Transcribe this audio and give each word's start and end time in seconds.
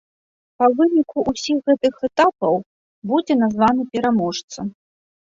Па 0.61 0.67
выніку 0.77 1.17
ўсіх 1.31 1.57
гэтых 1.71 1.99
этапаў 2.07 2.55
будзе 3.11 3.33
названы 3.43 3.83
пераможца. 3.97 4.59